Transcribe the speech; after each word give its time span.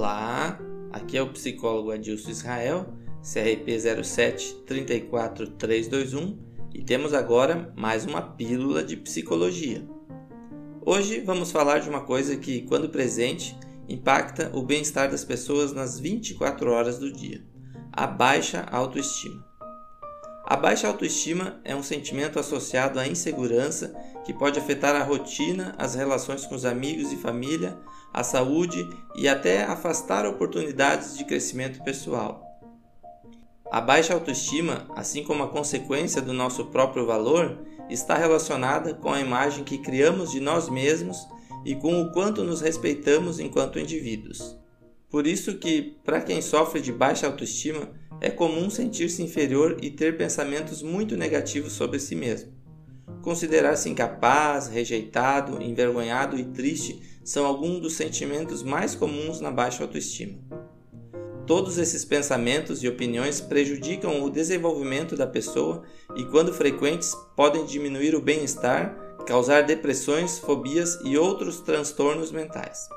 Olá, 0.00 0.58
aqui 0.90 1.18
é 1.18 1.22
o 1.22 1.30
psicólogo 1.30 1.90
Adilson 1.90 2.30
Israel, 2.30 2.86
CRP 3.20 4.02
07 4.02 4.62
34321 4.66 6.38
e 6.72 6.82
temos 6.82 7.12
agora 7.12 7.70
mais 7.76 8.06
uma 8.06 8.22
pílula 8.22 8.82
de 8.82 8.96
psicologia. 8.96 9.86
Hoje 10.80 11.20
vamos 11.20 11.52
falar 11.52 11.80
de 11.80 11.90
uma 11.90 12.00
coisa 12.00 12.34
que, 12.34 12.62
quando 12.62 12.88
presente, 12.88 13.54
impacta 13.86 14.50
o 14.54 14.62
bem-estar 14.62 15.10
das 15.10 15.22
pessoas 15.22 15.74
nas 15.74 16.00
24 16.00 16.72
horas 16.72 16.98
do 16.98 17.12
dia: 17.12 17.44
a 17.92 18.06
baixa 18.06 18.62
autoestima. 18.70 19.49
A 20.50 20.56
baixa 20.56 20.88
autoestima 20.88 21.60
é 21.64 21.76
um 21.76 21.82
sentimento 21.82 22.36
associado 22.36 22.98
à 22.98 23.06
insegurança 23.06 23.94
que 24.24 24.34
pode 24.34 24.58
afetar 24.58 24.96
a 24.96 25.04
rotina, 25.04 25.76
as 25.78 25.94
relações 25.94 26.44
com 26.44 26.56
os 26.56 26.64
amigos 26.64 27.12
e 27.12 27.16
família, 27.16 27.78
a 28.12 28.24
saúde 28.24 28.84
e 29.14 29.28
até 29.28 29.62
afastar 29.62 30.26
oportunidades 30.26 31.16
de 31.16 31.24
crescimento 31.24 31.80
pessoal. 31.84 32.44
A 33.70 33.80
baixa 33.80 34.12
autoestima, 34.12 34.88
assim 34.96 35.22
como 35.22 35.44
a 35.44 35.48
consequência 35.48 36.20
do 36.20 36.32
nosso 36.32 36.64
próprio 36.64 37.06
valor, 37.06 37.56
está 37.88 38.16
relacionada 38.16 38.92
com 38.92 39.12
a 39.12 39.20
imagem 39.20 39.62
que 39.62 39.78
criamos 39.78 40.32
de 40.32 40.40
nós 40.40 40.68
mesmos 40.68 41.28
e 41.64 41.76
com 41.76 42.02
o 42.02 42.10
quanto 42.10 42.42
nos 42.42 42.60
respeitamos 42.60 43.38
enquanto 43.38 43.78
indivíduos. 43.78 44.58
Por 45.08 45.28
isso 45.28 45.58
que, 45.58 45.96
para 46.04 46.20
quem 46.20 46.42
sofre 46.42 46.80
de 46.80 46.92
baixa 46.92 47.28
autoestima, 47.28 47.88
é 48.20 48.30
comum 48.30 48.68
sentir-se 48.68 49.22
inferior 49.22 49.78
e 49.80 49.90
ter 49.90 50.16
pensamentos 50.16 50.82
muito 50.82 51.16
negativos 51.16 51.72
sobre 51.72 51.98
si 51.98 52.14
mesmo. 52.14 52.52
Considerar-se 53.22 53.88
incapaz, 53.88 54.68
rejeitado, 54.68 55.62
envergonhado 55.62 56.38
e 56.38 56.44
triste 56.44 57.02
são 57.24 57.44
alguns 57.44 57.80
dos 57.80 57.94
sentimentos 57.94 58.62
mais 58.62 58.94
comuns 58.94 59.40
na 59.40 59.50
baixa 59.50 59.82
autoestima. 59.82 60.38
Todos 61.46 61.78
esses 61.78 62.04
pensamentos 62.04 62.82
e 62.82 62.88
opiniões 62.88 63.40
prejudicam 63.40 64.22
o 64.22 64.30
desenvolvimento 64.30 65.16
da 65.16 65.26
pessoa 65.26 65.82
e, 66.16 66.24
quando 66.24 66.52
frequentes, 66.52 67.12
podem 67.34 67.66
diminuir 67.66 68.14
o 68.14 68.20
bem-estar, 68.20 68.96
causar 69.26 69.62
depressões, 69.62 70.38
fobias 70.38 70.98
e 71.04 71.18
outros 71.18 71.60
transtornos 71.60 72.30
mentais. 72.30 72.88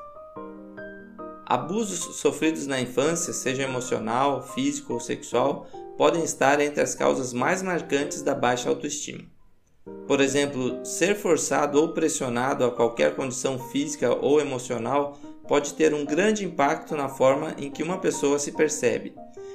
Abusos 1.54 2.16
sofridos 2.16 2.66
na 2.66 2.80
infância, 2.80 3.32
seja 3.32 3.62
emocional, 3.62 4.42
físico 4.42 4.94
ou 4.94 4.98
sexual, 4.98 5.68
podem 5.96 6.24
estar 6.24 6.58
entre 6.58 6.82
as 6.82 6.96
causas 6.96 7.32
mais 7.32 7.62
marcantes 7.62 8.22
da 8.22 8.34
baixa 8.34 8.68
autoestima. 8.68 9.22
Por 10.08 10.20
exemplo, 10.20 10.84
ser 10.84 11.14
forçado 11.14 11.80
ou 11.80 11.92
pressionado 11.92 12.64
a 12.64 12.72
qualquer 12.72 13.14
condição 13.14 13.56
física 13.56 14.12
ou 14.12 14.40
emocional 14.40 15.16
pode 15.46 15.74
ter 15.74 15.94
um 15.94 16.04
grande 16.04 16.44
impacto 16.44 16.96
na 16.96 17.08
forma 17.08 17.54
em 17.56 17.70
que 17.70 17.84
uma 17.84 17.98
pessoa 17.98 18.36
se 18.40 18.50
percebe, 18.50 19.14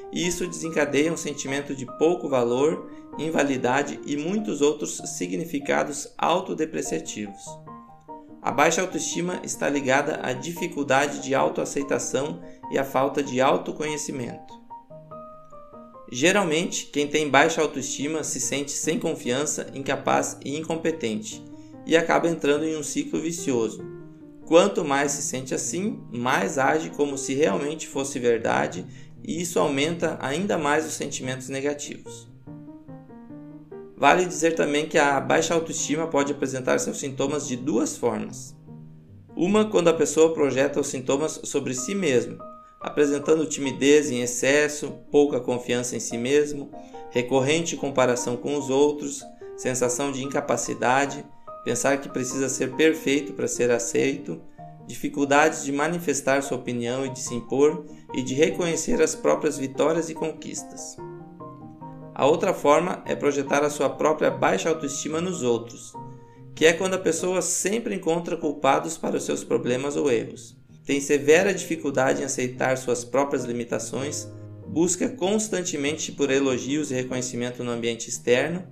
e 0.09 0.25
isso 0.25 0.47
desencadeia 0.47 1.11
um 1.11 1.17
sentimento 1.17 1.75
de 1.75 1.86
pouco 1.97 2.30
valor, 2.30 2.89
invalidade 3.17 4.00
e 4.06 4.16
muitos 4.16 4.61
outros 4.61 5.02
significados 5.17 6.13
autodepreciativos. 6.17 7.44
A 8.41 8.51
baixa 8.51 8.81
autoestima 8.81 9.41
está 9.43 9.69
ligada 9.69 10.19
à 10.23 10.31
dificuldade 10.31 11.21
de 11.21 11.35
autoaceitação 11.35 12.41
e 12.71 12.77
à 12.77 12.85
falta 12.85 13.21
de 13.21 13.41
autoconhecimento. 13.41 14.57
Geralmente, 16.11 16.85
quem 16.85 17.05
tem 17.05 17.29
baixa 17.29 17.61
autoestima 17.61 18.23
se 18.23 18.39
sente 18.39 18.71
sem 18.71 18.97
confiança, 18.97 19.67
incapaz 19.73 20.37
e 20.43 20.57
incompetente 20.57 21.43
e 21.85 21.97
acaba 21.97 22.29
entrando 22.29 22.65
em 22.65 22.77
um 22.77 22.83
ciclo 22.83 23.19
vicioso. 23.19 23.83
Quanto 24.45 24.85
mais 24.85 25.11
se 25.11 25.21
sente 25.21 25.53
assim, 25.53 26.01
mais 26.09 26.57
age 26.57 26.91
como 26.91 27.17
se 27.17 27.33
realmente 27.33 27.87
fosse 27.87 28.19
verdade, 28.19 28.85
e 29.23 29.41
isso 29.41 29.59
aumenta 29.59 30.17
ainda 30.21 30.57
mais 30.57 30.85
os 30.85 30.94
sentimentos 30.94 31.49
negativos. 31.49 32.28
Vale 33.99 34.25
dizer 34.25 34.55
também 34.55 34.87
que 34.87 34.97
a 34.97 35.19
baixa 35.19 35.53
autoestima 35.53 36.07
pode 36.07 36.31
apresentar 36.31 36.79
seus 36.79 36.97
sintomas 36.97 37.45
de 37.45 37.57
duas 37.57 37.97
formas. 37.97 38.55
Uma 39.35 39.65
quando 39.65 39.89
a 39.89 39.93
pessoa 39.93 40.33
projeta 40.33 40.79
os 40.79 40.87
sintomas 40.87 41.41
sobre 41.43 41.73
si 41.73 41.93
mesmo, 41.93 42.37
apresentando 42.79 43.45
timidez 43.45 44.09
em 44.09 44.21
excesso, 44.21 44.93
pouca 45.11 45.41
confiança 45.41 45.97
em 45.97 45.99
si 45.99 46.17
mesmo, 46.17 46.71
recorrente 47.09 47.75
comparação 47.75 48.37
com 48.37 48.57
os 48.57 48.69
outros, 48.69 49.21
sensação 49.57 50.13
de 50.13 50.23
incapacidade, 50.23 51.25
pensar 51.66 51.99
que 51.99 52.07
precisa 52.07 52.47
ser 52.47 52.77
perfeito 52.77 53.33
para 53.33 53.49
ser 53.49 53.69
aceito, 53.69 54.41
dificuldades 54.87 55.66
de 55.66 55.73
manifestar 55.73 56.41
sua 56.41 56.57
opinião 56.57 57.05
e 57.05 57.09
de 57.09 57.19
se 57.19 57.35
impor 57.35 57.85
e 58.13 58.21
de 58.21 58.33
reconhecer 58.33 59.01
as 59.01 59.13
próprias 59.13 59.57
vitórias 59.57 60.09
e 60.09 60.13
conquistas. 60.13 60.95
A 62.19 62.25
outra 62.25 62.53
forma 62.53 63.02
é 63.06 63.16
projetar 63.16 63.63
a 63.63 63.69
sua 63.69 63.90
própria 63.90 64.30
baixa 64.30 64.68
autoestima 64.68 65.22
nos 65.22 65.41
outros, 65.41 65.94
que 66.53 66.66
é 66.66 66.74
quando 66.74 66.96
a 66.96 67.00
pessoa 67.00 67.41
sempre 67.41 67.96
encontra 67.96 68.35
culpados 68.35 68.97
para 68.97 69.16
os 69.16 69.24
seus 69.24 69.41
problemas 69.41 69.96
ou 69.96 70.12
erros. 70.12 70.53
Tem 70.85 71.00
severa 71.00 71.53
dificuldade 71.53 72.22
em 72.22 72.25
aceitar 72.25 72.78
suas 72.78 73.06
próprias 73.06 73.46
limitações, 73.46 74.28
busca 74.68 75.08
constantemente 75.08 76.12
por 76.12 76.29
elogios 76.29 76.91
e 76.91 76.94
reconhecimento 76.94 77.63
no 77.63 77.72
ambiente 77.72 78.09
externo, 78.09 78.68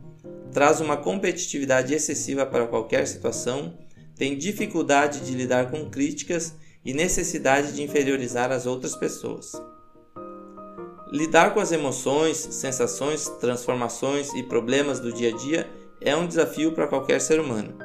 traz 0.52 0.82
uma 0.82 0.98
competitividade 0.98 1.94
excessiva 1.94 2.46
para 2.46 2.68
qualquer 2.68 3.08
situação, 3.08 3.78
tem 4.14 4.38
dificuldade 4.38 5.22
de 5.22 5.32
lidar 5.32 5.72
com 5.72 5.90
críticas 5.90 6.54
e 6.84 6.94
necessidade 6.94 7.72
de 7.72 7.82
inferiorizar 7.82 8.52
as 8.52 8.66
outras 8.66 8.94
pessoas. 8.94 9.54
Lidar 11.12 11.54
com 11.54 11.62
as 11.62 11.72
emoções, 11.72 12.38
sensações, 12.38 13.30
transformações 13.40 14.34
e 14.34 14.44
problemas 14.44 15.00
do 15.00 15.14
dia 15.14 15.30
a 15.30 15.38
dia 15.38 15.70
é 16.02 16.14
um 16.16 16.28
desafio 16.28 16.74
para 16.74 16.88
qualquer 16.88 17.22
ser 17.22 17.40
humano. 17.40 17.78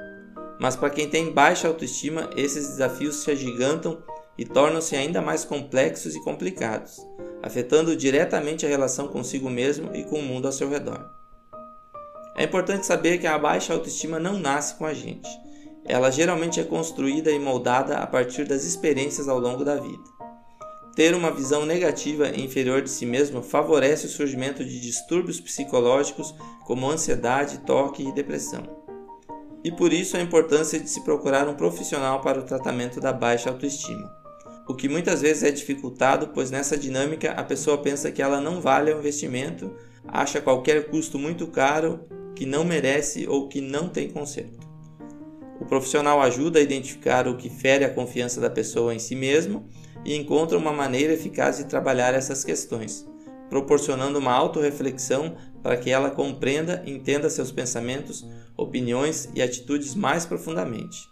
Mas 0.59 0.75
para 0.75 0.91
quem 0.91 1.09
tem 1.09 1.33
baixa 1.33 1.69
autoestima, 1.69 2.31
esses 2.37 2.69
desafios 2.69 3.17
se 3.17 3.31
agigantam 3.31 4.03
e 4.37 4.45
tornam-se 4.45 4.97
ainda 4.97 5.23
mais 5.23 5.45
complexos 5.45 6.17
e 6.17 6.25
complicados, 6.25 6.97
afetando 7.43 7.95
diretamente 7.95 8.67
a 8.67 8.69
relação 8.69 9.07
consigo 9.07 9.49
mesmo 9.49 9.95
e 9.95 10.03
com 10.03 10.19
o 10.19 10.23
mundo 10.23 10.47
ao 10.47 10.53
seu 10.53 10.69
redor. 10.69 11.09
É 12.37 12.43
importante 12.43 12.87
saber 12.87 13.19
que 13.19 13.27
a 13.27 13.39
baixa 13.39 13.73
autoestima 13.73 14.19
não 14.19 14.37
nasce 14.37 14.75
com 14.75 14.85
a 14.85 14.95
gente. 14.95 15.29
Ela 15.85 16.11
geralmente 16.11 16.59
é 16.59 16.65
construída 16.65 17.31
e 17.31 17.39
moldada 17.39 17.99
a 17.99 18.07
partir 18.07 18.47
das 18.47 18.65
experiências 18.65 19.29
ao 19.29 19.39
longo 19.39 19.65
da 19.65 19.77
vida. 19.77 20.22
Ter 20.95 21.15
uma 21.15 21.31
visão 21.31 21.65
negativa 21.65 22.29
e 22.29 22.45
inferior 22.45 22.83
de 22.83 22.91
si 22.91 23.07
mesmo 23.07 23.43
favorece 23.43 24.07
o 24.07 24.11
surgimento 24.11 24.63
de 24.63 24.79
distúrbios 24.79 25.41
psicológicos 25.41 26.35
como 26.67 26.91
ansiedade, 26.91 27.61
toque 27.61 28.07
e 28.07 28.13
depressão. 28.13 28.63
E 29.65 29.71
por 29.73 29.93
isso 29.93 30.17
a 30.17 30.21
importância 30.21 30.79
de 30.79 30.91
se 30.91 31.03
procurar 31.03 31.49
um 31.49 31.55
profissional 31.55 32.21
para 32.21 32.41
o 32.41 32.45
tratamento 32.45 33.01
da 33.01 33.13
baixa 33.13 33.49
autoestima. 33.49 34.13
O 34.69 34.75
que 34.75 34.89
muitas 34.89 35.23
vezes 35.23 35.43
é 35.43 35.51
dificultado, 35.51 36.29
pois 36.29 36.51
nessa 36.51 36.77
dinâmica 36.77 37.33
a 37.33 37.43
pessoa 37.43 37.79
pensa 37.79 38.13
que 38.13 38.21
ela 38.21 38.41
não 38.41 38.61
vale 38.61 38.93
o 38.93 38.99
investimento, 38.99 39.75
acha 40.07 40.41
qualquer 40.41 40.89
custo 40.91 41.19
muito 41.19 41.47
caro, 41.47 42.01
que 42.35 42.45
não 42.45 42.65
merece 42.65 43.27
ou 43.27 43.49
que 43.49 43.61
não 43.61 43.89
tem 43.89 44.11
conserto. 44.11 44.62
O 45.63 45.65
profissional 45.65 46.21
ajuda 46.21 46.59
a 46.59 46.63
identificar 46.63 47.29
o 47.29 47.37
que 47.37 47.49
fere 47.49 47.85
a 47.85 47.95
confiança 47.95 48.41
da 48.41 48.51
pessoa 48.51 48.93
em 48.93 48.99
si 48.99 49.15
mesmo 49.15 49.69
e 50.05 50.17
encontra 50.17 50.59
uma 50.59 50.73
maneira 50.73 51.13
eficaz 51.13 51.59
de 51.59 51.67
trabalhar 51.67 52.15
essas 52.15 52.43
questões, 52.43 53.09
proporcionando 53.49 54.19
uma 54.19 54.33
autorreflexão 54.33 55.37
para 55.63 55.77
que 55.77 55.89
ela 55.89 56.11
compreenda 56.11 56.83
e 56.85 56.91
entenda 56.91 57.31
seus 57.31 57.53
pensamentos, 57.53 58.27
opiniões 58.57 59.29
e 59.37 59.41
atitudes 59.41 59.95
mais 59.95 60.27
profundamente. 60.27 61.09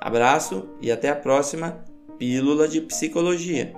Abraço 0.00 0.68
e 0.82 0.90
até 0.90 1.08
a 1.08 1.14
próxima 1.14 1.84
Pílula 2.18 2.66
de 2.66 2.80
Psicologia. 2.80 3.72